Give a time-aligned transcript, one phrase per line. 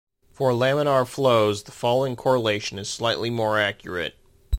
[0.31, 4.15] For laminar flows, the following correlation is slightly more accurate.